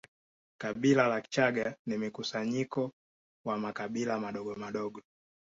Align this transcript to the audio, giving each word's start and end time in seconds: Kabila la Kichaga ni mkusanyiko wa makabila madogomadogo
Kabila 0.57 1.07
la 1.07 1.21
Kichaga 1.21 1.75
ni 1.85 1.97
mkusanyiko 1.97 2.91
wa 3.45 3.57
makabila 3.57 4.19
madogomadogo 4.19 5.01